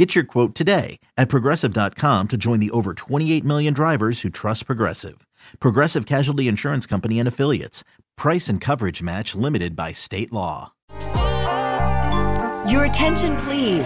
[0.00, 4.64] Get your quote today at progressive.com to join the over 28 million drivers who trust
[4.64, 5.26] Progressive.
[5.58, 7.84] Progressive Casualty Insurance Company and Affiliates.
[8.16, 10.72] Price and coverage match limited by state law.
[12.66, 13.84] Your attention, please.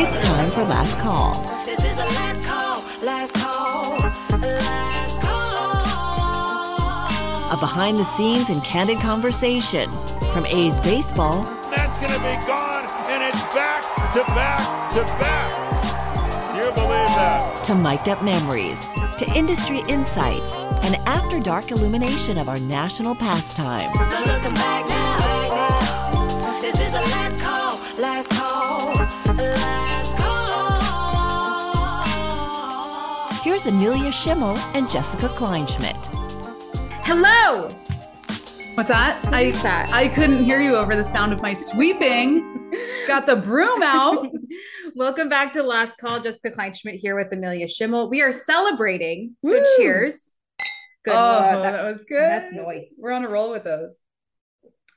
[0.00, 1.42] It's time for Last Call.
[1.66, 3.98] This is the last call, last call,
[4.40, 5.82] last call.
[7.52, 9.90] A behind the scenes and candid conversation
[10.32, 12.77] from A's Baseball That's going to be gone,
[13.20, 13.82] and it's back
[14.12, 15.50] to back to back.
[16.54, 17.64] You believe that?
[17.64, 18.78] to mic'd up memories
[19.18, 20.54] to industry insights
[20.84, 23.92] and after dark illumination of our national pastime.
[23.92, 26.60] No looking back now, back now.
[26.60, 28.94] This is the last call, last call,
[29.34, 30.16] last
[33.32, 33.42] call.
[33.42, 36.06] Here's Amelia Schimmel and Jessica Kleinschmidt.
[37.04, 37.68] Hello.
[38.74, 39.18] What's that?
[39.32, 39.52] I
[39.90, 42.47] I couldn't hear you over the sound of my sweeping.
[43.08, 44.28] Got the broom out.
[44.94, 46.20] Welcome back to Last Call.
[46.20, 48.10] Jessica Kleinschmidt here with Amelia Schimmel.
[48.10, 49.34] We are celebrating.
[49.42, 49.66] So Woo.
[49.78, 50.30] cheers.
[51.06, 51.14] Good.
[51.14, 52.20] Oh, uh, that, was good.
[52.20, 52.84] That's noise.
[52.98, 53.96] We're on a roll with those.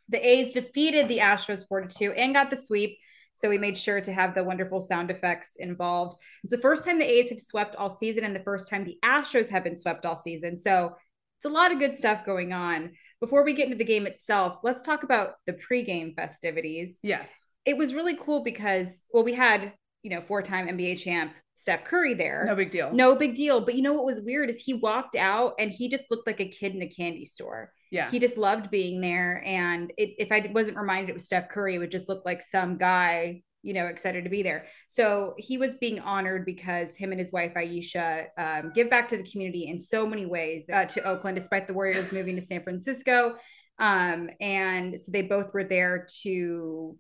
[0.10, 2.98] The A's defeated the Astros 4 2 and got the sweep.
[3.34, 6.18] So we made sure to have the wonderful sound effects involved.
[6.44, 8.98] It's the first time the A's have swept all season and the first time the
[9.06, 10.60] Astros have been swept all season.
[10.60, 10.98] So
[11.40, 12.92] it's a lot of good stuff going on.
[13.22, 17.00] Before we get into the game itself, let's talk about the pregame festivities.
[17.02, 17.46] Yes.
[17.66, 19.74] It was really cool because, well, we had,
[20.04, 22.44] you know, four time NBA champ Steph Curry there.
[22.48, 22.92] No big deal.
[22.92, 23.62] No big deal.
[23.62, 26.42] But you know what was weird is he walked out and he just looked like
[26.42, 27.72] a kid in a candy store.
[27.92, 28.10] Yeah.
[28.10, 29.44] He just loved being there.
[29.46, 32.42] And it, if I wasn't reminded it was Steph Curry, it would just look like
[32.42, 34.66] some guy, you know, excited to be there.
[34.88, 39.18] So he was being honored because him and his wife, Ayesha, um, give back to
[39.18, 42.64] the community in so many ways uh, to Oakland, despite the Warriors moving to San
[42.64, 43.36] Francisco.
[43.78, 46.98] Um, and so they both were there to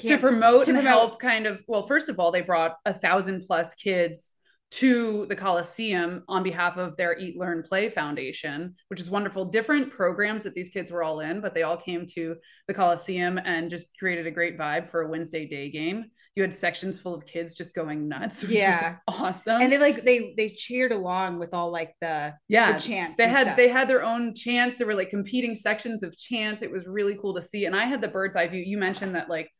[0.00, 2.94] to promote to and promote- help kind of well first of all they brought a
[2.94, 4.34] thousand plus kids
[4.70, 9.44] to the coliseum on behalf of their eat learn play foundation which is wonderful.
[9.44, 12.36] Different programs that these kids were all in but they all came to
[12.68, 16.06] the coliseum and just created a great vibe for a wednesday day game.
[16.36, 18.96] You had sections full of kids just going nuts which was Yeah.
[19.08, 19.60] awesome.
[19.60, 22.72] And they like they they cheered along with all like the yeah.
[22.72, 23.56] the chants they had stuff.
[23.58, 24.78] they had their own chants.
[24.78, 26.62] There were like competing sections of chants.
[26.62, 27.66] It was really cool to see.
[27.66, 28.62] And i had the bird's eye view.
[28.64, 29.50] You mentioned that like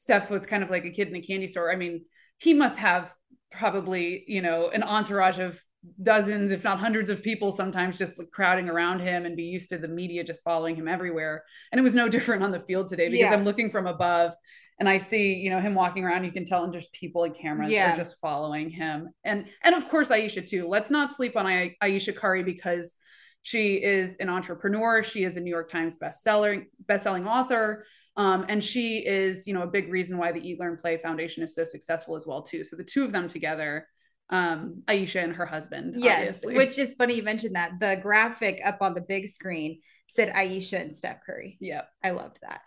[0.00, 2.04] steph was kind of like a kid in a candy store i mean
[2.38, 3.12] he must have
[3.52, 5.58] probably you know an entourage of
[6.02, 9.70] dozens if not hundreds of people sometimes just like crowding around him and be used
[9.70, 12.88] to the media just following him everywhere and it was no different on the field
[12.88, 13.34] today because Yeah.
[13.34, 14.32] i'm looking from above
[14.78, 16.24] and I see, you know, him walking around.
[16.24, 17.92] You can tell, and just people and cameras Yeah.
[17.92, 20.66] are just following him, and and of course Ayesha too.
[20.68, 22.94] Let's not sleep on Ai- Ayesha Curry because
[23.42, 25.02] she is an entrepreneur.
[25.02, 27.84] She is a New York Times bestseller, bestselling author,
[28.16, 31.42] um, and she is, you know, a big reason why the Eat Learn Play Foundation
[31.42, 32.64] is so successful as well too.
[32.64, 33.86] So the two of them together,
[34.30, 36.56] um, Ayesha and her husband, Yes, obviously.
[36.56, 37.72] which is funny you mentioned that.
[37.80, 41.56] The graphic up on the big screen said Ayesha and Steph Curry.
[41.60, 42.60] yeah, I loved that.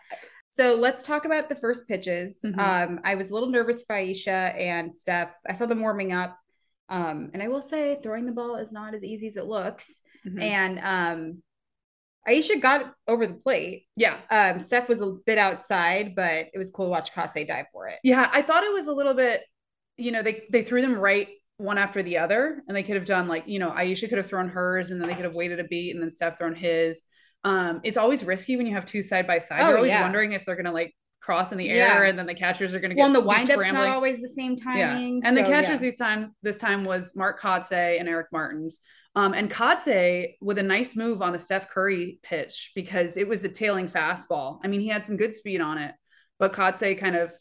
[0.50, 2.38] So let's talk about the first pitches.
[2.44, 2.58] Mhm.
[2.58, 5.30] Um, I was a little nervous for Ayesha and Steph.
[5.48, 6.38] I saw them warming up.
[6.88, 10.00] Um, and I will say throwing the ball is not as easy as it looks.
[10.26, 10.40] Mhm.
[10.42, 11.42] And um,
[12.26, 13.86] Ayesha got over the plate.
[13.96, 14.18] yeah.
[14.30, 17.88] Um, Steph was a bit outside, but it was cool to watch Kotsay dive for
[17.88, 17.98] it.
[18.02, 19.42] Yeah, I thought it was a little bit,
[19.96, 23.04] you know, they they threw them right one after the other, and they could have
[23.04, 25.60] done like, you know, Ayesha could have thrown hers, and then they could have waited
[25.60, 27.02] a beat, and then Steph thrown his.
[27.44, 29.60] Um, it's always risky when you have two side by side.
[29.60, 30.02] Oh, You're always yeah.
[30.02, 32.08] wondering if they're gonna like cross in the air, Yeah.
[32.10, 34.20] and then the catchers are gonna get Well, and the be wind up's not always
[34.20, 35.20] the same timing.
[35.24, 35.88] And the catchers yeah.
[35.90, 38.80] this time this time was Mark Kotsay and Eric Martins.
[39.16, 43.44] Um, and Kotsay with a nice move on the Steph Curry pitch because it was
[43.44, 44.58] a tailing fastball.
[44.64, 45.94] I mean, he had some good speed on it,
[46.38, 47.32] but Kotsay kind of,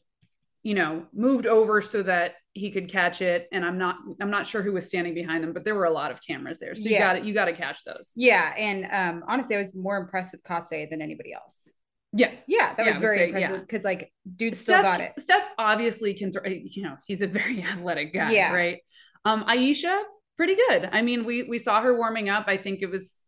[0.62, 3.48] you know, moved over so that he could catch it.
[3.52, 5.92] And I'm not I'm not sure who was standing behind them, but there were a
[5.92, 6.76] lot of cameras there.
[6.76, 7.00] So you Yeah.
[7.00, 8.12] got it, you got to catch those.
[8.16, 11.70] Yeah, and um, honestly, I was more impressed with Kotsay than anybody else.
[12.16, 12.32] Yeah.
[12.46, 13.58] Yeah, that Yeah, was very say, impressive yeah.
[13.58, 15.20] because like dude still Steph, got it.
[15.20, 18.54] Steph obviously can throw, you know, he's a very athletic guy, Yeah.
[18.54, 18.80] right?
[19.26, 20.04] Um, Ayesha,
[20.38, 20.90] pretty good.
[20.92, 22.46] I mean, we we saw her warming up.
[22.48, 23.20] I think it was,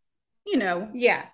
[0.46, 1.26] you know, Yeah.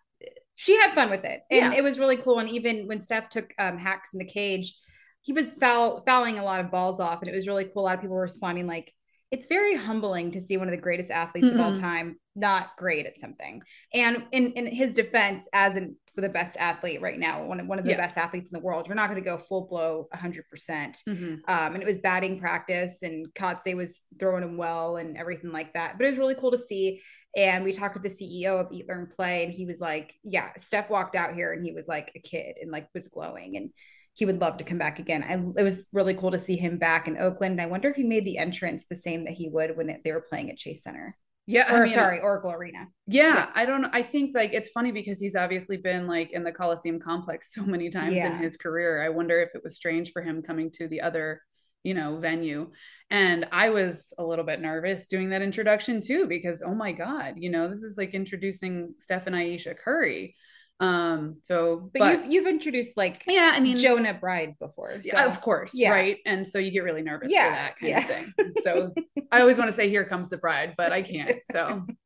[0.55, 1.41] She had fun with it.
[1.51, 1.79] And Yeah.
[1.79, 2.39] it was really cool.
[2.39, 4.75] And even when Steph took um, hacks in the cage,
[5.23, 7.21] he was foul, fouling a lot of balls off.
[7.21, 7.83] And it was really cool.
[7.83, 8.93] A lot of people were responding like,
[9.33, 13.07] it's very humbling to see one of the greatest athletes of all time not great
[13.07, 13.63] at something.
[13.95, 17.79] And in, in his defense, as in the best athlete right now, one of, one
[17.79, 17.99] of the Yes.
[17.99, 20.99] best athletes in the world, you're not going to go full blow 100%.
[21.09, 21.41] Mhm.
[21.49, 25.73] Um, and it was batting practice, and Kotsay was throwing him well and everything like
[25.73, 25.97] that.
[25.97, 27.01] But it was really cool to see.
[27.35, 30.51] And we talked with the CEO of Eat Learn Play, and he was like, "Yeah,
[30.59, 33.71] Steph walked out here, and he was like a kid, and like was glowing, and
[34.15, 36.79] he would love to come back again." I, it was really cool to see him
[36.79, 37.53] back in Oakland.
[37.53, 40.13] And I wonder if he made the entrance the same that he would when they
[40.13, 41.17] were playing at Chase Center,
[41.47, 42.89] Yeah, or I mean, sorry, Oracle Arena.
[43.07, 43.51] Yeah, Yeah.
[43.55, 43.87] I don't.
[43.87, 47.63] I think like it's funny because he's obviously been like in the Coliseum complex so
[47.65, 48.37] many times Yeah.
[48.37, 49.03] in his career.
[49.03, 51.41] I wonder if it was strange for him coming to the other,
[51.83, 52.71] you know, venue.
[53.11, 57.35] And I was a little bit nervous doing that introduction too because oh my god,
[57.39, 60.35] you know, this is like introducing Steph and Ayesha Curry.
[60.81, 65.01] Um, so But, you've you've introduced like yeah, I mean Jonah Bride before, so.
[65.05, 65.91] yeah, of course, Yeah.
[65.91, 66.19] right?
[66.27, 67.99] And so you get really nervous Yeah, for that kind yeah.
[68.01, 68.53] of thing.
[68.65, 68.93] So
[69.31, 71.39] I always want to say, "Here comes the bride," but I can't.
[71.53, 71.87] So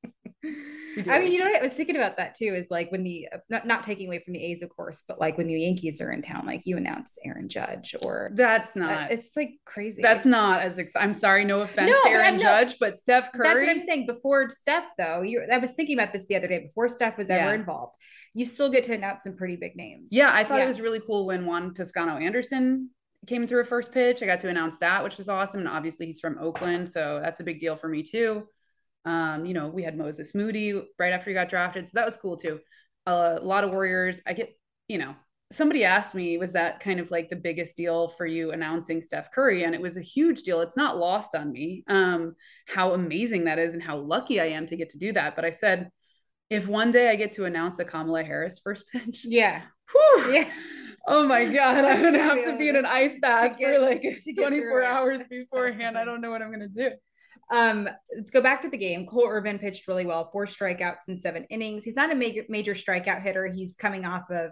[1.09, 1.61] I mean, you know what?
[1.61, 2.55] I was thinking about that too.
[2.55, 5.37] Is like when the not not taking away from the A's, of course, but like
[5.37, 9.11] when the Yankees are in town, like you announce Aaron Judge or That's uh, not.
[9.13, 10.01] it's like crazy.
[10.01, 10.79] that's not as.
[10.79, 12.43] Ex- I'm sorry, no offense, No, Aaron no.
[12.43, 13.47] Judge, but Steph Curry.
[13.47, 14.07] That's what I'm saying.
[14.07, 16.61] Before Steph, though, you I was thinking about this the other day.
[16.61, 17.55] Before Steph was ever Yeah.
[17.55, 17.97] involved,
[18.33, 20.09] you still get to announce some pretty big names.
[20.13, 20.65] Yeah, I thought Yeah.
[20.65, 22.89] it was really cool when Juan Toscano Anderson
[23.27, 24.23] came through a first pitch.
[24.23, 25.61] I got to announce that, which was awesome.
[25.61, 28.49] And obviously, he's from Oakland, so that's a big deal for me too.
[29.07, 32.17] Um, you know, we had Moses Moody right after he got drafted, so that was
[32.19, 32.61] cool too.
[33.07, 34.21] a lot of Warriors.
[34.27, 34.59] I get,
[34.89, 35.15] you know,
[35.53, 39.31] somebody asked me, was that kind of like the biggest deal for you announcing Steph
[39.33, 39.65] Curry?
[39.65, 40.61] And it was a huge deal.
[40.61, 42.35] It's not lost on me um,
[42.67, 45.37] how amazing that is and how lucky I am to get to do that.
[45.37, 45.91] But I said,
[46.51, 49.63] if one day I get to announce a Kamala Harris first pitch, yeah,
[49.93, 50.51] whew, yeah.
[51.07, 54.03] Oh my God, I'm gonna have to be in an ice bath get- for like
[54.37, 55.97] 24 hours beforehand.
[55.97, 56.91] I don't know what I'm gonna do.
[57.51, 59.07] Um, let's go back to the game.
[59.07, 61.85] Cole Irvin pitched really well, four strikeouts in seven innings.
[61.85, 63.47] He's not a major major strikeout hitter.
[63.47, 64.51] He's coming off of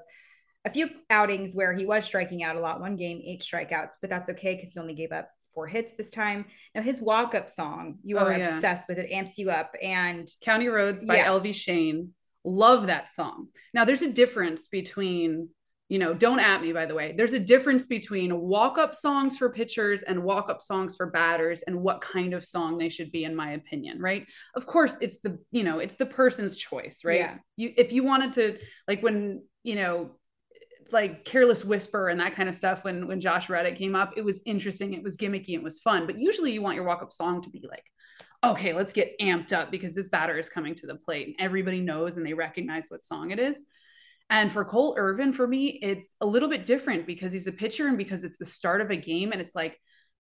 [0.64, 2.80] a few outings where he was striking out a lot.
[2.80, 6.10] One game, eight strikeouts, but that's okay because he only gave up four hits this
[6.10, 6.46] time.
[6.74, 8.54] Now his walk up song, you Oh, are yeah.
[8.56, 11.26] obsessed with it, amps you up, and County Roads by Yeah.
[11.28, 12.12] LV Shane.
[12.44, 13.48] Love that song.
[13.72, 15.48] Now there's a difference between,
[15.94, 17.14] you know, don't at me by the way.
[17.16, 22.00] There's a difference between walk-up songs for pitchers and walk-up songs for batters and what
[22.00, 24.26] kind of song they should be in my opinion, right?
[24.56, 27.20] Of course, it's the, you know, it's the person's choice, right?
[27.20, 27.36] Yeah.
[27.54, 28.58] You if you wanted to
[28.88, 30.16] like when, you know,
[30.90, 34.24] like careless whisper and that kind of stuff when when Josh Reddick came up, it
[34.24, 36.06] was interesting, it was gimmicky, it was fun.
[36.06, 37.84] But usually you want your walk-up song to be like
[38.44, 41.80] okay, let's get amped up because this batter is coming to the plate and everybody
[41.80, 43.60] knows and they recognize what song it is.
[44.30, 47.86] And for Cole Irvin, for me, it's a little bit different because he's a pitcher
[47.86, 49.78] and because it's the start of a game and it's like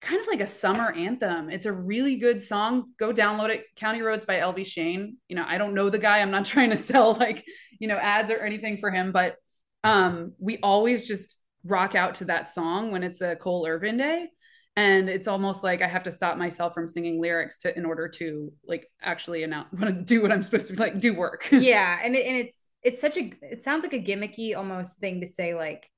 [0.01, 1.49] kind of like a summer anthem.
[1.49, 2.91] It's a really good song.
[2.99, 3.63] Go download it.
[3.75, 5.17] County Roads by LV Shane.
[5.27, 6.19] You know, I don't know the guy.
[6.19, 7.45] I'm not trying to sell like,
[7.79, 9.35] you know, ads or anything for him, but
[9.83, 14.27] um we always just rock out to that song when it's a Cole Irvin day
[14.75, 18.07] and it's almost like I have to stop myself from singing lyrics to in order
[18.09, 21.47] to like actually announce want to do what I'm supposed to like do work.
[21.51, 25.19] yeah, and it, and it's it's such a it sounds like a gimmicky almost thing
[25.21, 25.89] to say like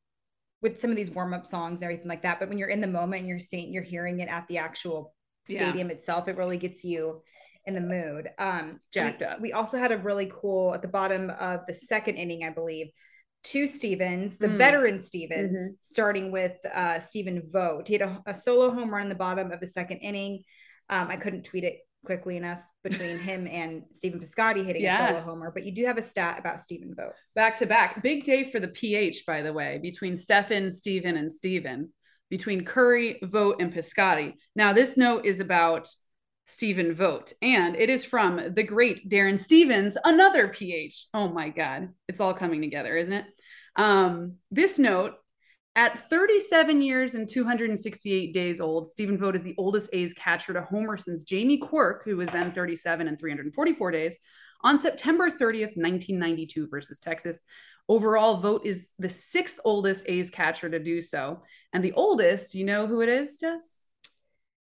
[0.62, 2.40] with some of these warm up songs and everything like that.
[2.40, 5.14] But when you're in the moment and you're seeing you're hearing it at the actual
[5.48, 5.60] Yeah.
[5.70, 7.22] stadium itself, it really gets you
[7.66, 8.30] in the mood.
[8.40, 9.42] Um, Jacked we, up.
[9.42, 12.88] We also had a really cool at the bottom of the second inning, I believe.
[13.44, 14.58] Two Stevens, the Mm.
[14.58, 15.78] veteran Stevens, Mhm.
[15.82, 17.88] starting with uh, Stephen Vogt.
[17.88, 20.44] He had a, a solo home run in the bottom of the second inning.
[20.90, 25.08] Um, I couldn't tweet it quickly enough between him and Stephen Piscotty hitting Yeah.
[25.10, 27.16] a solo homer, but you do have a stat about Stephen Vogt.
[27.36, 28.02] back to back.
[28.02, 31.92] Big day for the PH, by the way, between Stefan, Stephen, and Stephen,
[32.30, 34.34] between Curry, Vogt, and Piscotty.
[34.56, 35.88] Now, this note is about
[36.46, 41.08] Stephen Vogt, and it is from the great Darren Stevens, another PH.
[41.14, 41.90] Oh my God.
[42.08, 43.26] It's all coming together, isn't it?
[43.76, 45.16] Um, this note
[45.78, 50.64] at 37 years and 268 days old, Stephen Vogt is the oldest A's catcher to
[50.64, 54.18] homer since Jamie Quirk, who was then 37 and 344 days,
[54.64, 57.42] on September 30th, 1992 versus Texas.
[57.88, 61.44] Overall, Vogt is the sixth oldest A's catcher to do so.
[61.74, 63.87] And the oldest, you know who it is, Jess?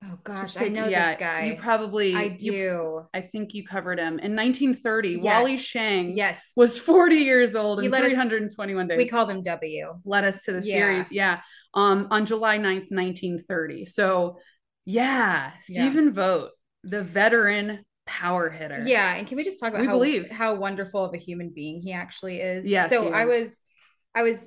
[0.05, 1.45] Oh gosh, I know yeah, this guy.
[1.47, 3.07] You probably I you- do.
[3.12, 4.19] I think you covered him.
[4.21, 5.23] In 1930, Yes.
[5.25, 8.97] Wally Schang yes, was 40 years old and let us- 321 days.
[8.97, 10.00] we called him W.
[10.05, 10.73] led us to the Yeah.
[10.75, 11.11] series.
[11.12, 11.40] Yeah.
[11.75, 13.85] Um, on July 9th, 1930.
[13.87, 14.38] So
[14.85, 16.52] yeah, Stephen Vogt,
[16.85, 18.85] the veteran power hitter.
[18.87, 20.31] Yeah, and can we just talk about We how, believe.
[20.31, 22.67] how wonderful of a human being he actually is?
[22.67, 22.88] Yeah.
[22.88, 23.55] So I was,
[24.14, 24.38] I was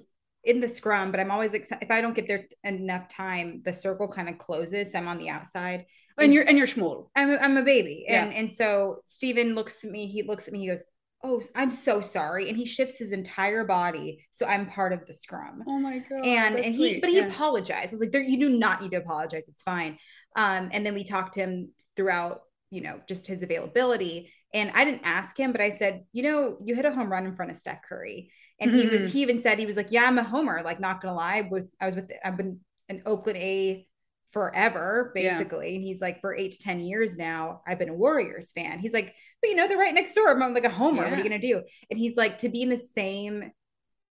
[0.44, 1.84] in the scrum, but I'm always excited.
[1.84, 4.92] If I don't get there enough time, the circle kind of closes.
[4.92, 5.86] So I'm on the outside.
[6.18, 7.08] and you're and you're schmolled.
[7.16, 8.06] I'm a, I'm a baby.
[8.08, 8.24] Yeah.
[8.26, 10.84] And and so Steven looks at me, he looks at me, he goes,
[11.24, 12.50] Oh, I'm so sorry.
[12.50, 14.26] And he shifts his entire body.
[14.32, 15.64] So I'm part of the scrum.
[15.68, 16.26] Oh my god.
[16.26, 17.02] and and he sweet.
[17.02, 17.28] but he Yeah.
[17.28, 17.90] apologized.
[17.90, 19.44] I was like, there you do not need to apologize.
[19.48, 20.00] It's fine.
[20.36, 24.32] Um, and then we talked to him throughout, you know, just his availability.
[24.54, 27.26] And I didn't ask him, but I said, you know, you hit a home run
[27.26, 28.32] in front of Steph Curry.
[28.62, 29.02] And he Mhm.
[29.04, 30.62] was he even said he was like, Yeah, I'm a homer.
[30.64, 33.88] Like, not gonna lie, with I was with I've been an Oakland A
[34.32, 35.38] forever, Yeah.
[35.38, 35.76] basically.
[35.76, 38.80] And he's like, for eight to 10 years now, I've been a Warriors fan.
[38.80, 40.30] He's like, but you know, they're right next door.
[40.30, 41.04] I'm like a homer.
[41.04, 41.64] What are you gonna do?
[41.90, 43.52] And he's like, to be in the same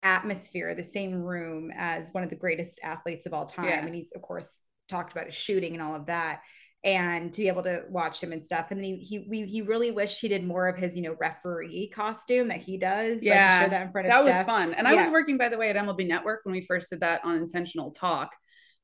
[0.04, 3.66] atmosphere, the same room as one of the greatest athletes of all time.
[3.70, 3.86] Yeah.
[3.86, 4.60] And he's of course
[4.90, 6.42] talked about his shooting and all of that.
[6.86, 8.68] And to be able to watch him and stuff.
[8.72, 11.16] And then he he we, he really wished he did more of his, you know,
[11.20, 13.24] referee costume that he does.
[13.24, 14.46] like, Yeah, show that in front of that was Steph.
[14.46, 14.74] fun.
[14.74, 17.24] And I was working, by the way, at MLB Network when we first did that
[17.24, 18.36] on Intentional Talk.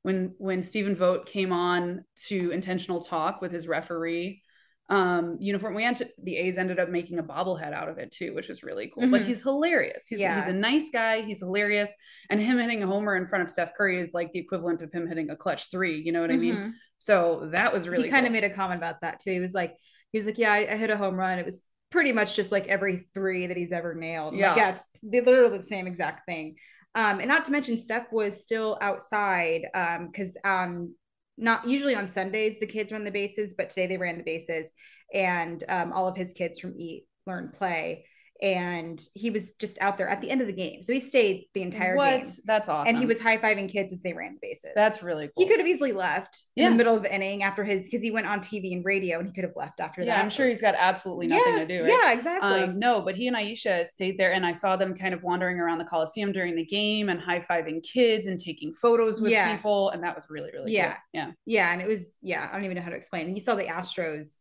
[0.03, 4.41] When when Stephen Vogt came on to Intentional Talk with his referee
[4.89, 8.33] um uniform, we ent- the A's ended up making a bobblehead out of it too,
[8.33, 9.09] which was really cool.
[9.09, 9.25] But Mhm.
[9.25, 10.05] he's hilarious.
[10.07, 10.39] He's Yeah.
[10.39, 11.21] he's a nice guy.
[11.21, 11.91] He's hilarious.
[12.29, 14.91] And him hitting a homer in front of Steph Curry is like the equivalent of
[14.91, 16.01] him hitting a clutch three.
[16.01, 16.55] You know what I mean?
[16.55, 16.71] Mhm.
[16.97, 18.41] So that was really he kind of cool.
[18.41, 19.31] made a comment about that too.
[19.31, 19.75] He was like,
[20.11, 21.37] he was like, yeah, I, I hit a home run.
[21.37, 24.33] It was pretty much just like every three that he's ever nailed.
[24.33, 24.69] I'm like, Yeah.
[24.69, 24.83] yeah, it's
[25.25, 26.55] literally the same exact thing.
[26.95, 30.95] Um, and not to mention, Steph was still outside um, because um,
[31.39, 34.71] not usually on Sundays the kids run the bases, but today they ran the bases,
[35.13, 38.05] and um, all of his kids from Eat, Learn, Play,
[38.41, 41.45] and he was just out there at the end of the game, so he stayed
[41.53, 42.23] the entire what?
[42.23, 42.87] game, That's awesome.
[42.89, 44.71] and he was high fiving kids as they ran the bases.
[44.75, 45.43] that's really cool.
[45.43, 48.11] He could have easily left in the middle of the inning after his because he
[48.11, 50.23] went on TV and radio and he could have left after yeah, that.
[50.23, 51.83] I'm sure he's got absolutely nothing yeah, to do.
[51.83, 51.93] Right?
[52.01, 52.63] Yeah, exactly.
[52.63, 55.59] Um, no, but he and Ayesha stayed there, and I saw them kind of wandering
[55.59, 59.53] around the Coliseum during the game and high fiving kids and taking photos with Yeah.
[59.55, 60.93] people, and that was really, really Yeah.
[60.93, 61.01] cool.
[61.13, 63.27] Yeah, yeah, and it was yeah, I don't even know how to explain.
[63.27, 64.39] And you saw the Astros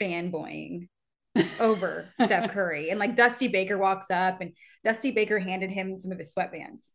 [0.00, 0.88] fanboying
[1.60, 4.52] over Steph Curry, and like Dusty Baker walks up, and
[4.84, 6.88] Dusty Baker handed him some of his sweatbands.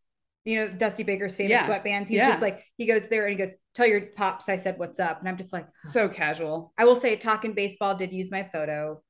[0.43, 1.67] You know, Dusty Baker's famous Yeah.
[1.67, 2.07] sweatbands.
[2.07, 2.29] He's Yeah.
[2.29, 5.19] just like he goes there and he goes, "Tell your pops I said what's up,"
[5.19, 6.73] and I'm just like, so casual.
[6.77, 9.01] I will say, talking baseball did use my photo,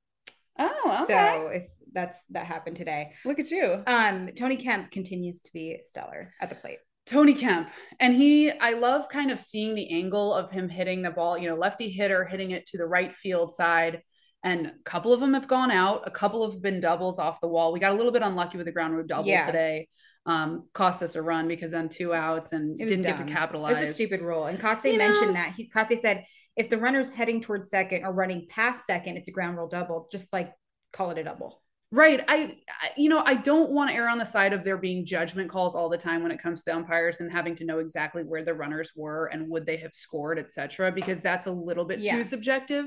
[0.59, 1.13] Oh, okay.
[1.13, 3.13] so if that's that happened today.
[3.25, 6.79] Look at you, Um, Tony Kemp continues to be stellar at the plate.
[7.05, 7.69] Tony Kemp,
[7.99, 8.51] and he.
[8.51, 11.37] I love kind of seeing the angle of him hitting the ball.
[11.37, 14.01] You know, lefty hitter hitting it to the right field side.
[14.43, 16.03] And a couple of them have gone out.
[16.07, 17.71] A couple have been doubles off the wall.
[17.71, 19.45] We got a little bit unlucky with the ground rule double Yeah.
[19.45, 19.87] today.
[20.25, 23.33] Um, cost us a run because then two outs and didn't get to dumb.
[23.33, 23.81] capitalize.
[23.81, 24.45] It's a stupid rule.
[24.45, 25.53] And Kotsay You know- mentioned that.
[25.55, 29.31] He Kotsay said if the runner's heading towards second or running past second, it's a
[29.31, 30.07] ground rule double.
[30.11, 30.51] Just like
[30.93, 31.61] call it a double.
[31.93, 32.23] Right.
[32.27, 35.05] I, I- you know, I don't want to err on the side of there being
[35.05, 37.79] judgment calls all the time when it comes to the umpires and having to know
[37.79, 41.51] exactly where the runners were and would they have scored, et cetera, because that's a
[41.51, 42.13] little bit Yeah.
[42.15, 42.85] too subjective.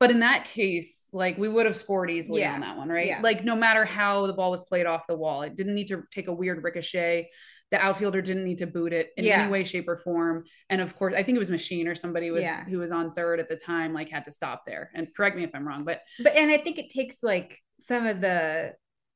[0.00, 2.54] But in that case, like we would have scored easily Yeah.
[2.54, 3.06] on that one, right?
[3.08, 3.20] Yeah.
[3.20, 6.04] Like no matter how the ball was played off the wall, it didn't need to
[6.12, 7.30] take a weird ricochet.
[7.70, 9.42] The outfielder didn't need to boot it in Yeah.
[9.42, 10.44] any way, shape, or form.
[10.70, 13.40] And of course, I think it was Machín or somebody was who was on third
[13.40, 14.90] at the time, like had to stop there.
[14.94, 18.06] And correct me if I'm wrong, but But and I think it takes like some
[18.06, 18.74] of the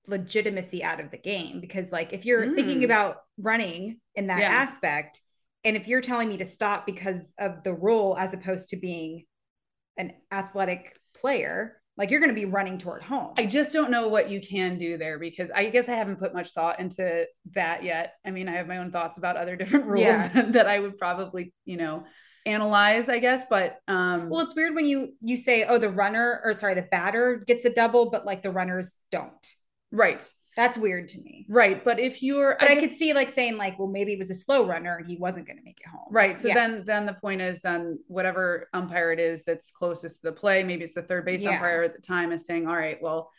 [0.09, 2.85] legitimacy out of the game because like if you're thinking Mm.
[2.85, 5.23] about running in that aspect,
[5.65, 9.25] and if you're telling me to stop because of the rule as opposed to being
[9.97, 13.35] an athletic player, like you're going to be running toward home.
[13.37, 16.35] I just don't know what you can do there because I guess I haven't put
[16.35, 18.15] much thought into that yet.
[18.25, 20.29] I mean, I have my own thoughts about other different rules Yeah.
[20.49, 22.05] that I would probably, you know,
[22.47, 23.45] analyze, I guess.
[23.49, 26.83] But um Well, it's weird when you you say, "Oh, the runner or sorry, the
[26.83, 29.47] batter gets a double, but like the runners don't."
[29.93, 31.47] right, That's weird to me.
[31.49, 31.83] right.
[31.85, 34.31] But if you're But I, could guess- see like saying like, "Well, maybe it was
[34.31, 36.39] a slow runner and he wasn't going to make it home." Right.
[36.39, 36.55] So Yeah.
[36.55, 40.63] then then the point is then whatever umpire it is that's closest to the play,
[40.63, 41.51] maybe it's the third base Yeah.
[41.53, 43.31] umpire at the time is saying, all right, well,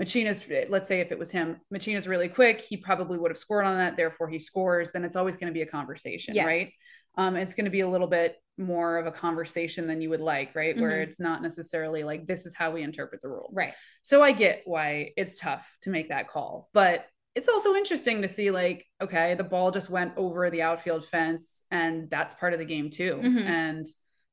[0.00, 3.66] Machín's let's say if it was him, Machín's really quick, he probably would have scored
[3.66, 6.46] on that, therefore he scores, then it's always going to be a conversation, Yes.
[6.46, 6.68] right?
[7.16, 10.20] Um, it's going to be a little bit more of a conversation than you would
[10.20, 10.78] like, right?
[10.78, 11.02] Where Mhm.
[11.04, 13.50] it's not necessarily like this is how we interpret the rule.
[13.52, 13.74] Right.
[14.02, 18.28] So I get why it's tough to make that call, but it's also interesting to
[18.28, 22.58] see like, okay, the ball just went over the outfield fence and that's part of
[22.58, 23.18] the game too.
[23.22, 23.46] Mhm.
[23.46, 23.86] And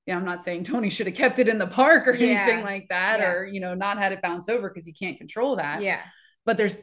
[0.06, 2.42] yeah, I'm not saying Tony should have kept it in the park or Yeah.
[2.42, 3.32] anything like that, Yeah.
[3.32, 5.82] or you know, not had it bounce over because you can't control that.
[5.82, 6.02] Yeah.
[6.50, 6.76] But there's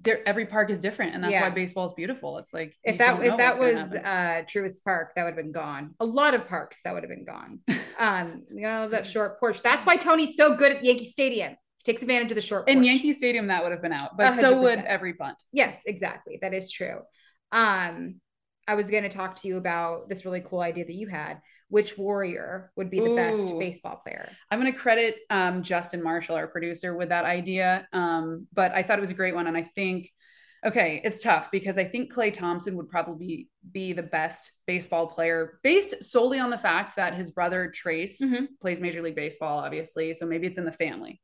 [0.00, 1.42] there, every park is different, and that's Yeah.
[1.42, 2.38] why baseball is beautiful.
[2.38, 5.94] It's like If that if that was uh Truist Park, that would have been gone.
[6.00, 7.60] A lot of parks that would have been gone.
[8.00, 9.62] Um, you know that short porch.
[9.62, 11.52] That's why Tony's so good at Yankee Stadium.
[11.52, 12.82] He takes advantage of the short in.
[12.82, 15.40] Yankee Stadium that would have been out, but so would every bunt.
[15.52, 16.40] Yes, exactly.
[16.42, 17.02] That is true.
[17.52, 18.20] Um,
[18.66, 21.40] I was going to talk to you about this really cool idea that you had.
[21.72, 24.28] Which warrior would be the best baseball player?
[24.50, 27.88] I'm going to credit um, Justin Marshall, our producer, with that idea.
[27.94, 29.46] Um, but I thought it was a great one.
[29.46, 30.10] And I think,
[30.66, 35.60] okay, it's tough because I think Klay Thompson would probably be the best baseball player
[35.62, 38.48] based solely on the fact that his brother Trace Mhm.
[38.60, 40.12] plays Major League Baseball, obviously.
[40.12, 41.22] So maybe it's in the family.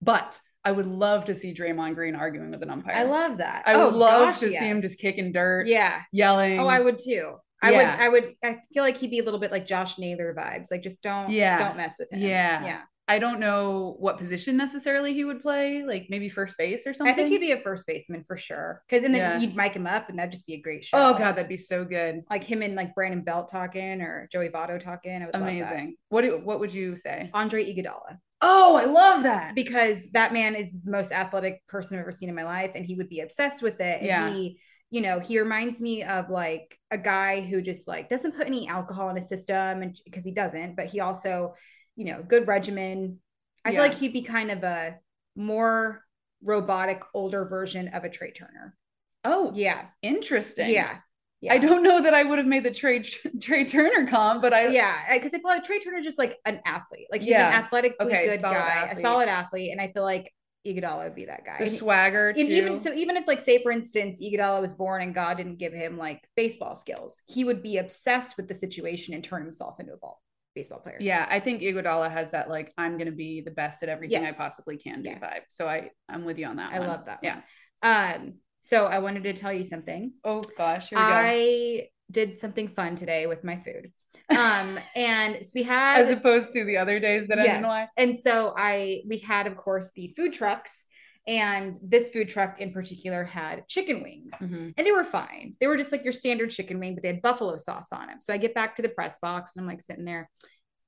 [0.00, 2.94] But I would love to see Draymond Green arguing with an umpire.
[2.94, 3.64] I love that.
[3.66, 6.02] I would Oh, love gosh, to see him just kicking dirt, Yeah.
[6.12, 6.60] yelling.
[6.60, 7.38] Oh, I would too.
[7.62, 7.76] I Yeah.
[7.76, 8.00] would.
[8.02, 8.34] I would.
[8.44, 10.66] I feel like he'd be a little bit like Josh Naylor vibes.
[10.70, 11.30] Like just don't.
[11.30, 11.58] Yeah.
[11.58, 12.20] Don't mess with him.
[12.20, 12.64] Yeah.
[12.64, 12.80] Yeah.
[13.10, 17.10] I don't know what position necessarily he would play, like maybe first base or something.
[17.10, 18.82] I think he'd be a first baseman for sure.
[18.86, 19.38] Because and then Yeah.
[19.46, 20.98] you'd mic him up, and that'd just be a great show.
[20.98, 22.20] Oh god, that'd be so good.
[22.28, 25.22] like him and like Brandon Belt talking or Joey Votto talking.
[25.22, 25.34] I would.
[25.34, 25.96] Amazing.
[26.10, 27.30] What do, what would you say?
[27.32, 29.54] Andre Iguodala Oh, I love that.
[29.54, 32.84] because that man is the most athletic person I've ever seen in my life, and
[32.84, 33.98] he would be obsessed with it.
[34.00, 34.30] And Yeah.
[34.30, 34.60] he,
[34.90, 38.68] you know, he reminds me of like a guy who just like doesn't put any
[38.68, 41.54] alcohol in his system, and because he doesn't, but he also,
[41.96, 43.18] you know, good regimen.
[43.64, 43.80] I Yeah.
[43.80, 44.98] feel like he'd be kind of a
[45.36, 46.04] more
[46.42, 48.76] robotic, older version of a Trea Turner.
[49.24, 50.70] Oh, Yeah, interesting.
[50.70, 50.98] yeah,
[51.40, 51.52] yeah.
[51.54, 54.68] I don't know that I would have made the Trey Trea Turner comp, but I
[54.68, 57.48] yeah, because I feel like Trea Turner just like an athlete, like he's Yeah.
[57.48, 58.98] an athletically Okay, good guy, athlete.
[58.98, 60.32] a solid athlete, and I feel like
[60.68, 61.56] Iguodala would be that guy.
[61.58, 62.40] the swagger too.
[62.40, 65.56] and even so, even if like say for instance, Iguodala was born and God didn't
[65.58, 69.80] give him like baseball skills, he would be obsessed with the situation and turn himself
[69.80, 70.20] into a ball
[70.54, 70.98] baseball player.
[71.00, 74.34] yeah, I think Iguodala has that like I'm gonna be the best at everything Yes.
[74.34, 75.20] I possibly can do Yes.
[75.20, 75.42] vibe.
[75.48, 76.72] So I I'm with you on that.
[76.72, 76.88] I one.
[76.88, 77.20] love that.
[77.22, 77.40] Yeah.
[77.80, 78.14] One.
[78.14, 78.34] Um.
[78.60, 80.12] So I wanted to tell you something.
[80.24, 81.10] Oh gosh, here we go.
[81.12, 83.92] I did something fun today with my food.
[84.30, 84.78] Um.
[84.94, 87.86] and so we had As opposed to the other days that I didn't lie.
[87.96, 90.86] And so I we had, of course, the food trucks,
[91.26, 94.32] and this food truck in particular had chicken wings.
[94.40, 94.74] Mhm.
[94.76, 95.56] And they were fine.
[95.60, 98.20] They were just like your standard chicken wing, but they had buffalo sauce on them.
[98.20, 100.30] So I get back to the press box and I'm like sitting there.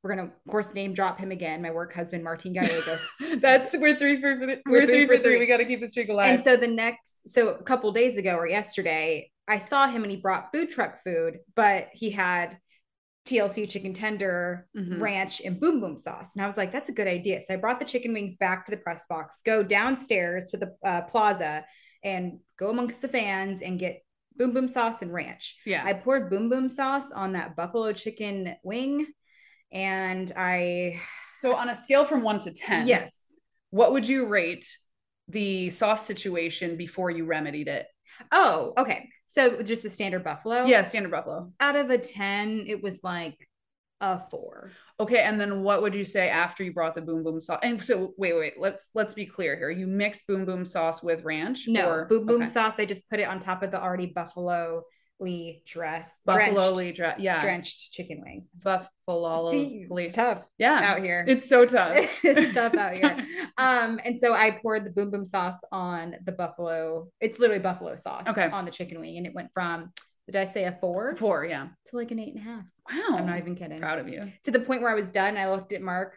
[0.03, 3.07] We're gonna, of course, name drop him again, my work husband, Martin Gallegos.
[3.43, 5.39] That's we're three for we're, we're three, for three.
[5.39, 6.37] We got to keep the streak alive.
[6.37, 10.11] and so the next, so a couple days ago or yesterday, I saw him and
[10.11, 12.57] he brought food truck food, but he had
[13.31, 15.01] TLC chicken tender, Mhm.
[15.01, 16.35] ranch, and boom boom sauce.
[16.35, 17.41] And I was like, that's a good idea.
[17.41, 20.75] So I brought the chicken wings back to the press box, go downstairs to the
[20.85, 21.65] uh, plaza
[22.03, 24.03] and go amongst the fans and get
[24.37, 25.57] boom boom sauce and ranch.
[25.67, 29.07] yeah, I poured boom boom sauce on that buffalo chicken wing
[29.73, 31.01] and I,
[31.43, 33.15] so on a scale from one to ten, yes.
[33.71, 34.67] what would you rate
[35.29, 37.87] the sauce situation before you remedied it?
[38.33, 39.09] Oh, okay.
[39.33, 40.65] So just the standard buffalo.
[40.65, 41.53] Yeah, standard buffalo.
[41.61, 43.49] Out of a 10, it was like
[44.01, 44.73] a four.
[44.99, 47.61] Okay, and then what would you say after you brought the boom boom sauce?
[47.63, 49.71] And so wait, wait, let's let's be clear here.
[49.71, 51.69] You mixed boom boom sauce with ranch?
[51.69, 52.51] No, or- boom boom okay.
[52.51, 52.75] sauce.
[52.79, 54.83] I just put it on top of the already buffalo
[55.21, 57.41] lee dress, Buffalo drenched, Lee dra- yeah.
[57.43, 58.45] drenched chicken wings.
[58.65, 59.87] Buffalo Lee.
[59.91, 60.81] it's tough Yeah.
[60.83, 61.25] out here.
[61.29, 61.95] It's so tough.
[62.25, 63.27] it's tough out It's here.
[63.59, 67.09] Um, and so I poured the boom boom sauce on the buffalo.
[67.21, 68.49] It's literally buffalo sauce Okay.
[68.51, 69.93] on the chicken wing, and it went from
[70.27, 71.69] did I say a four Four, yeah.
[71.89, 72.65] to like an eight and a half?
[72.91, 73.17] Wow.
[73.19, 73.81] I'm not even kidding.
[73.81, 74.31] proud of you.
[74.45, 76.15] To the point where I was done, I looked at Mark.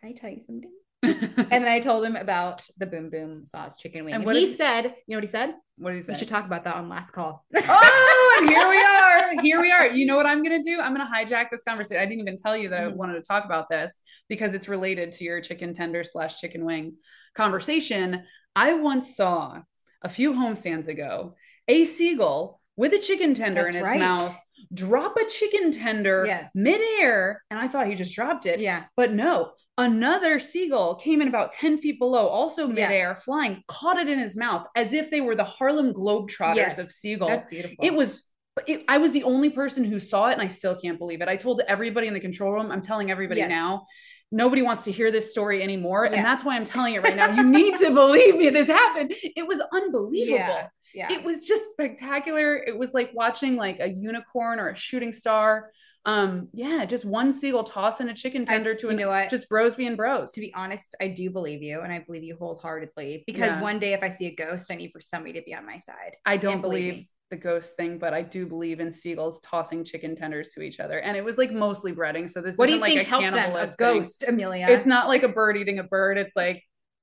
[0.00, 0.70] Can I tell you something?
[1.04, 4.14] And then I told him about the boom boom sauce chicken wing.
[4.14, 5.54] And And, he did- said, you know what he said?
[5.76, 6.12] what do you say?
[6.12, 7.44] We should talk about that on last call.
[7.56, 9.42] oh, and here we are.
[9.42, 9.86] Here we are.
[9.88, 10.80] You know what I'm going to do?
[10.80, 12.00] I'm going to hijack this conversation.
[12.00, 12.94] I didn't even tell you that I Mhm.
[12.96, 16.94] wanted to talk about this because it's related to your chicken tender slash chicken wing
[17.36, 18.24] conversation.
[18.56, 19.62] I once saw
[20.02, 21.34] a few homestands ago
[21.68, 23.98] a seagull with a chicken tender That's in its right.
[24.00, 24.36] mouth
[24.72, 26.50] drop a chicken tender Yes.
[26.54, 27.42] midair.
[27.50, 28.60] And I thought he just dropped it.
[28.60, 28.84] yeah.
[28.96, 32.72] But no, another seagull came in about 10 feet below, also Yeah.
[32.74, 36.78] midair, flying, caught it in his mouth as if they were the Harlem Globetrotters Yes.
[36.78, 37.28] of seagull.
[37.28, 37.76] That's beautiful.
[37.84, 38.28] It was,
[38.66, 41.28] it, I was the only person who saw it, and I still can't believe it.
[41.28, 43.48] I told everybody in the control room, I'm telling everybody Yes.
[43.50, 43.86] now.
[44.30, 46.04] Nobody wants to hear this story anymore.
[46.06, 46.14] Yes.
[46.16, 47.32] And that's why I'm telling it right now.
[47.34, 48.50] You need to believe me.
[48.50, 49.12] This happened.
[49.22, 50.38] It was unbelievable.
[50.38, 50.68] Yeah.
[50.94, 51.12] Yeah.
[51.12, 52.56] It was just spectacular.
[52.56, 55.70] It was like watching like a unicorn or a shooting star.
[56.06, 59.30] Um, yeah, just one seagull tossing a chicken I- tender to you an know what?
[59.30, 60.32] just bros being bros.
[60.32, 63.24] to be honest, I do believe you, and I believe you wholeheartedly.
[63.26, 63.62] Because Yeah.
[63.62, 65.78] one day, if I see a ghost, I need for somebody to be on my
[65.78, 66.16] side.
[66.26, 70.14] I don't believe believe the ghost thing, but I do believe in seagulls tossing chicken
[70.14, 70.98] tenders to each other.
[71.00, 72.28] And it was like mostly breading.
[72.30, 73.34] So this What do you like think a helped them?
[73.34, 73.76] A cannibalist thing.
[73.78, 74.66] ghost, Amelia.
[74.68, 76.18] It's not like a bird eating a bird.
[76.18, 76.62] It's like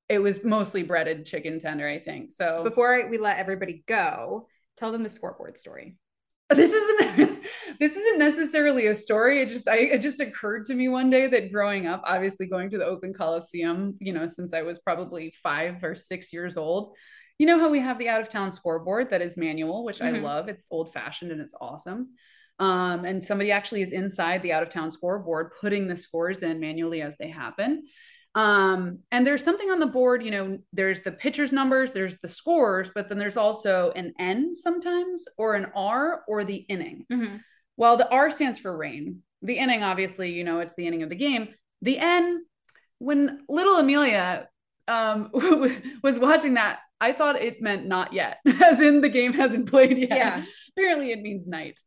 [0.09, 2.31] it was mostly breaded chicken tender, I think.
[2.33, 5.95] So Before we let everybody go, tell them the scoreboard story.
[6.51, 6.99] this isn't
[7.81, 9.41] this isn't necessarily a story.
[9.41, 12.69] It just I it just occurred to me one day that growing up, obviously going
[12.69, 16.95] to the Oakland Coliseum, you know, since I was probably five or six years old,
[17.39, 20.11] you know how we have the out of town scoreboard that is manual, which I
[20.11, 20.21] Mhm.
[20.21, 20.47] love.
[20.47, 22.13] It's old fashioned and it's awesome.
[22.59, 26.59] Um, and somebody actually is inside the out of town scoreboard putting the scores in
[26.59, 27.87] manually as they happen.
[28.35, 32.29] Um, and there's something on the board, you know, there's the pitcher's numbers, there's the
[32.29, 37.07] scores, but then there's also an N sometimes, or an R, or the inning.
[37.11, 37.41] Mhm.
[37.77, 39.23] Well, the R stands for rain.
[39.41, 41.49] The inning, obviously, you know, it's the inning of the game.
[41.81, 42.43] The N,
[42.99, 44.47] when little Amelia
[44.87, 45.29] um,
[46.03, 49.97] was watching that, I thought it meant not yet, as in the game hasn't played
[49.97, 50.09] yet.
[50.11, 50.43] Yeah.
[50.77, 51.79] Apparently, it means night.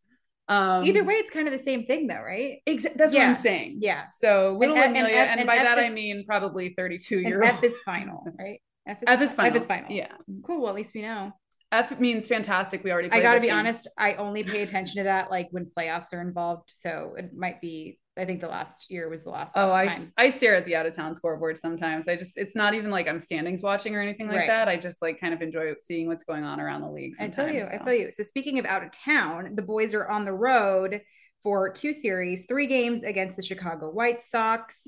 [0.49, 2.59] Um, Either way, it's kind of the same thing, though, right?
[2.67, 3.79] exa- that's what I'm saying.
[3.81, 4.05] Yeah.
[4.11, 7.19] So little and- and Amelia, F- and, and by F that I mean probably 32
[7.19, 7.53] And year old.
[7.55, 8.61] F is final, right?
[8.87, 9.57] F is fi- final.
[9.57, 9.91] F is final.
[9.93, 10.13] Yeah.
[10.43, 10.61] Cool.
[10.61, 11.33] Well, at least we know.
[11.75, 12.83] F means fantastic.
[12.85, 13.11] We already.
[13.11, 13.57] I gotta be game.
[13.57, 13.89] honest.
[13.99, 16.73] I only pay attention to that like when playoffs are involved.
[16.75, 17.99] So it might be.
[18.17, 19.53] I think the last year was the last.
[19.57, 20.13] Oh, I, time.
[20.17, 22.07] I stare at the out of town scoreboard sometimes.
[22.07, 24.47] I just it's not even like I'm standings watching or anything like Right.
[24.49, 24.69] that.
[24.69, 27.15] I just like kind of enjoy seeing what's going on around the league.
[27.19, 27.85] I tell you, I so.
[27.85, 28.11] tell you.
[28.13, 31.01] So speaking of out of town, the boys are on the road
[31.43, 34.87] for two series, three games against the Chicago White Sox,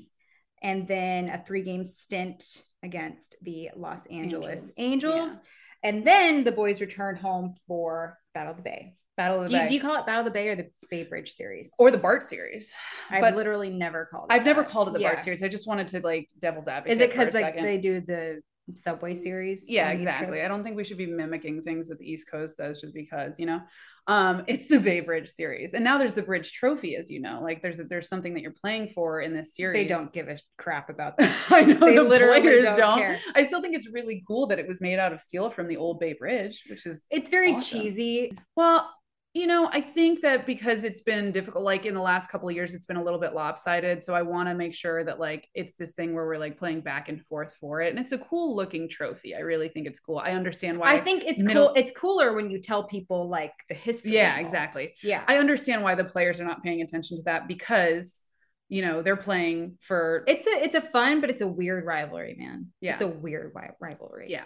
[0.63, 5.31] and then a three-game stint against the Los Angeles Angels, Angels.
[5.33, 5.39] yeah.
[5.83, 8.95] And then the boys return home for Battle of the Bay.
[9.15, 10.55] Battle of Do the you, Bay do you call it Battle of the Bay or
[10.55, 11.71] the Bay Bridge series?
[11.79, 12.73] or the Bart series.
[13.09, 14.33] I've but literally never called it.
[14.33, 15.13] I've never called it the Yeah.
[15.13, 15.41] Bart series.
[15.41, 16.97] I just wanted to like devil's advocate.
[16.97, 17.63] Is it because like second.
[17.65, 18.41] they do the
[18.75, 19.65] Subway series?
[19.67, 22.09] yeah on the East exactly i don't think we should be mimicking things that the
[22.11, 23.61] east coast does just because you know
[24.07, 27.39] um it's the bay bridge series and now there's the bridge trophy as you know
[27.41, 30.27] like there's a, there's something that you're playing for in this series They don't give
[30.29, 31.35] a crap about that.
[31.51, 34.59] i know They the literally players don't don't, i still think it's really cool that
[34.59, 37.53] it was made out of steel from the old bay bridge which is It's very
[37.53, 37.79] Awesome.
[37.81, 38.33] cheesy.
[38.55, 38.89] well
[39.37, 42.55] you know i think that because it's been difficult like in the last couple of
[42.55, 45.47] years it's been a little bit lopsided so i want to make sure that like
[45.53, 48.17] it's this thing where we're like playing back and forth for it and it's a
[48.17, 51.67] cool looking trophy i really think it's cool i understand why I think it's middle-
[51.67, 51.75] cool.
[51.75, 54.13] It's cooler when you tell people like the history.
[54.13, 54.45] yeah involved.
[54.47, 55.23] exactly Yeah.
[55.27, 58.23] I understand why the players are not paying attention to that because
[58.69, 62.35] you know they're playing for it's a it's a fun, but it's a weird rivalry,
[62.37, 62.67] man.
[62.81, 62.93] Yeah.
[62.93, 64.25] It's a weird wi- rivalry.
[64.29, 64.43] yeah.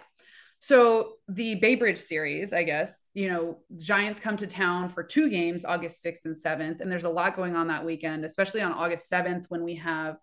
[0.64, 5.28] So the Bay Bridge series, I guess, you know, Giants come to town for two
[5.28, 8.70] games, August 6th and 7th, and there's a lot going on that weekend, especially on
[8.70, 10.18] August 7th when we have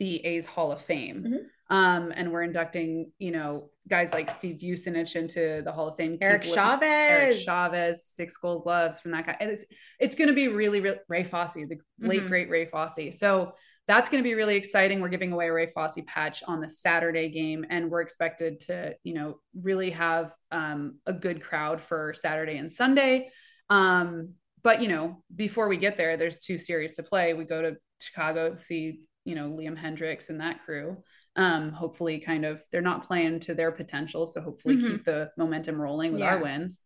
[0.00, 1.24] the A's Hall of Fame.
[1.24, 1.74] Mhm.
[1.76, 6.18] Um, and we're inducting, you know, guys like Steve Vucinich into the Hall of Fame.
[6.20, 6.82] Eric Lip- Chavez.
[6.82, 9.36] Eric Chavez, six gold gloves from that guy.
[9.38, 9.64] And it's
[10.00, 12.28] it's going to be really, really Ray Fosse, the late Mhm.
[12.28, 13.16] great Ray Fosse.
[13.16, 13.52] So
[13.88, 15.00] that's going to be really exciting.
[15.00, 18.94] We're giving away a Ray Fosse patch on the Saturday game, and we're expected to,
[19.02, 23.30] you know, really have um, a good crowd for Saturday and Sunday.
[23.70, 27.32] Um, but you know, before we get there, there's two series to play.
[27.32, 31.02] We go to Chicago, see, you know, Liam Hendriks and that crew.
[31.36, 34.86] Um, hopefully, kind of, they're not playing to their potential, so hopefully Mhm.
[34.86, 36.34] keep the momentum rolling with Yeah.
[36.34, 36.82] our wins.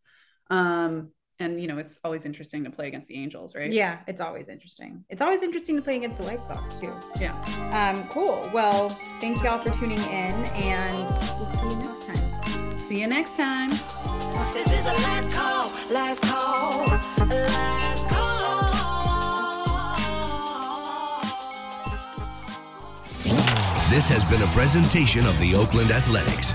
[0.50, 3.72] Um, and you know, it's always interesting to play against the Angels, right?
[3.72, 5.04] Yeah, it's always interesting.
[5.08, 6.92] It's always interesting to play against the White Sox too.
[7.20, 7.34] Yeah.
[7.72, 8.48] Um, cool.
[8.52, 8.90] Well,
[9.20, 12.78] thank y'all for tuning in, and we'll see you next time.
[12.88, 13.70] See you next time.
[14.52, 16.86] This is the last call, last call,
[17.26, 18.32] last call.
[23.90, 26.54] This has been a presentation of the Oakland Athletics.